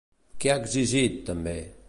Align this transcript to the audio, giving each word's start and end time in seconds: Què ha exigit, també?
Què 0.45 0.51
ha 0.53 0.55
exigit, 0.63 1.21
també? 1.31 1.59